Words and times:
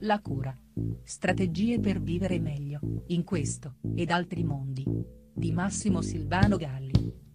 La 0.00 0.20
cura. 0.20 0.56
Strategie 1.02 1.80
per 1.80 2.00
vivere 2.00 2.38
meglio, 2.38 2.80
in 3.08 3.24
questo, 3.24 3.76
ed 3.94 4.10
altri 4.10 4.44
mondi. 4.44 4.84
Di 5.34 5.52
Massimo 5.52 6.02
Silvano 6.02 6.56
Galli. 6.56 7.26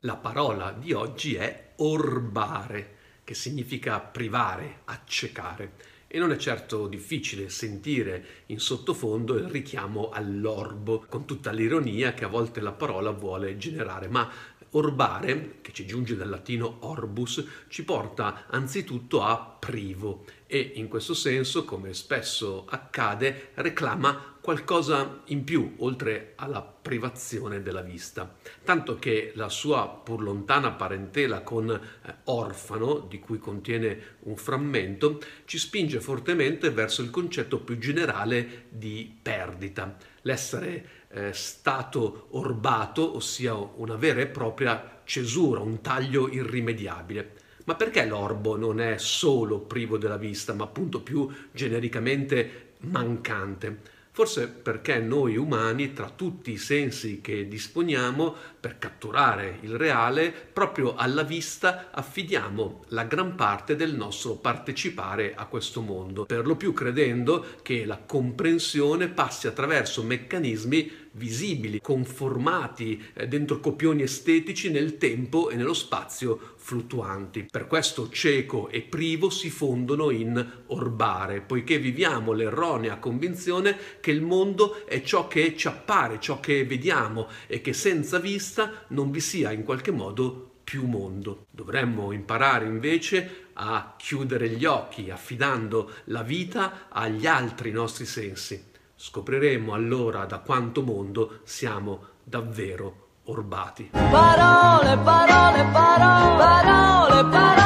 La 0.00 0.16
parola 0.16 0.72
di 0.72 0.92
oggi 0.92 1.34
è 1.34 1.74
orbare, 1.76 2.96
che 3.24 3.34
significa 3.34 4.00
privare, 4.00 4.80
accecare. 4.84 5.72
E 6.14 6.18
non 6.18 6.30
è 6.30 6.36
certo 6.36 6.88
difficile 6.88 7.48
sentire 7.48 8.42
in 8.48 8.60
sottofondo 8.60 9.34
il 9.34 9.44
richiamo 9.44 10.10
all'orbo, 10.10 11.06
con 11.08 11.24
tutta 11.24 11.52
l'ironia 11.52 12.12
che 12.12 12.26
a 12.26 12.28
volte 12.28 12.60
la 12.60 12.72
parola 12.72 13.12
vuole 13.12 13.56
generare, 13.56 14.08
ma 14.08 14.30
Orbare, 14.74 15.58
che 15.60 15.72
ci 15.72 15.84
giunge 15.84 16.16
dal 16.16 16.30
latino 16.30 16.78
orbus, 16.80 17.44
ci 17.68 17.84
porta 17.84 18.46
anzitutto 18.48 19.22
a 19.22 19.36
privo 19.58 20.24
e 20.46 20.72
in 20.76 20.88
questo 20.88 21.12
senso, 21.12 21.66
come 21.66 21.92
spesso 21.92 22.64
accade, 22.66 23.50
reclama 23.54 24.38
qualcosa 24.42 25.22
in 25.26 25.44
più 25.44 25.76
oltre 25.78 26.32
alla 26.34 26.60
privazione 26.60 27.62
della 27.62 27.80
vista. 27.80 28.34
Tanto 28.64 28.98
che 28.98 29.30
la 29.36 29.48
sua 29.48 29.88
pur 29.88 30.20
lontana 30.20 30.72
parentela 30.72 31.42
con 31.42 31.70
eh, 31.70 32.14
orfano, 32.24 32.98
di 33.08 33.20
cui 33.20 33.38
contiene 33.38 34.16
un 34.24 34.36
frammento, 34.36 35.20
ci 35.44 35.58
spinge 35.58 36.00
fortemente 36.00 36.70
verso 36.70 37.02
il 37.02 37.10
concetto 37.10 37.60
più 37.60 37.78
generale 37.78 38.64
di 38.68 39.16
perdita. 39.22 39.96
L'essere 40.22 40.86
eh, 41.08 41.32
stato 41.32 42.26
orbato, 42.30 43.14
ossia 43.14 43.54
una 43.54 43.94
vera 43.94 44.20
e 44.20 44.26
propria 44.26 45.02
cesura, 45.04 45.60
un 45.60 45.80
taglio 45.80 46.28
irrimediabile. 46.28 47.34
Ma 47.64 47.76
perché 47.76 48.04
l'orbo 48.06 48.56
non 48.56 48.80
è 48.80 48.98
solo 48.98 49.60
privo 49.60 49.98
della 49.98 50.16
vista, 50.16 50.52
ma 50.52 50.64
appunto 50.64 51.00
più 51.00 51.28
genericamente 51.52 52.70
mancante? 52.80 54.00
Forse 54.14 54.46
perché 54.46 54.98
noi 54.98 55.38
umani, 55.38 55.94
tra 55.94 56.10
tutti 56.14 56.50
i 56.50 56.58
sensi 56.58 57.22
che 57.22 57.48
disponiamo 57.48 58.34
per 58.60 58.76
catturare 58.78 59.56
il 59.62 59.74
reale, 59.74 60.30
proprio 60.30 60.94
alla 60.96 61.22
vista 61.22 61.88
affidiamo 61.90 62.84
la 62.88 63.04
gran 63.04 63.34
parte 63.36 63.74
del 63.74 63.94
nostro 63.94 64.34
partecipare 64.34 65.32
a 65.34 65.46
questo 65.46 65.80
mondo, 65.80 66.26
per 66.26 66.46
lo 66.46 66.56
più 66.56 66.74
credendo 66.74 67.42
che 67.62 67.86
la 67.86 67.96
comprensione 68.04 69.08
passi 69.08 69.46
attraverso 69.46 70.02
meccanismi 70.02 71.01
visibili, 71.12 71.80
conformati 71.80 73.02
eh, 73.12 73.28
dentro 73.28 73.60
copioni 73.60 74.02
estetici 74.02 74.70
nel 74.70 74.98
tempo 74.98 75.50
e 75.50 75.56
nello 75.56 75.74
spazio 75.74 76.54
fluttuanti. 76.56 77.46
Per 77.50 77.66
questo 77.66 78.08
cieco 78.08 78.68
e 78.68 78.82
privo 78.82 79.30
si 79.30 79.50
fondono 79.50 80.10
in 80.10 80.62
orbare, 80.66 81.40
poiché 81.40 81.78
viviamo 81.78 82.32
l'erronea 82.32 82.98
convinzione 82.98 83.76
che 84.00 84.10
il 84.10 84.22
mondo 84.22 84.86
è 84.86 85.02
ciò 85.02 85.28
che 85.28 85.56
ci 85.56 85.68
appare, 85.68 86.20
ciò 86.20 86.40
che 86.40 86.64
vediamo 86.64 87.28
e 87.46 87.60
che 87.60 87.72
senza 87.72 88.18
vista 88.18 88.84
non 88.88 89.10
vi 89.10 89.20
sia 89.20 89.52
in 89.52 89.64
qualche 89.64 89.90
modo 89.90 90.50
più 90.64 90.86
mondo. 90.86 91.46
Dovremmo 91.50 92.12
imparare 92.12 92.66
invece 92.66 93.48
a 93.54 93.94
chiudere 93.98 94.48
gli 94.48 94.64
occhi 94.64 95.10
affidando 95.10 95.90
la 96.04 96.22
vita 96.22 96.88
agli 96.88 97.26
altri 97.26 97.70
nostri 97.70 98.06
sensi 98.06 98.70
Scopriremo 99.04 99.74
allora 99.74 100.26
da 100.26 100.38
quanto 100.38 100.80
mondo 100.80 101.40
siamo 101.42 102.04
davvero 102.22 103.08
orbati. 103.24 103.90
Parole, 103.90 104.96
parole, 104.98 105.64
parole, 105.72 106.36
parole, 106.36 107.24
parole. 107.28 107.61